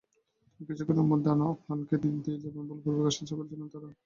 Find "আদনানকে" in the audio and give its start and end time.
1.33-1.95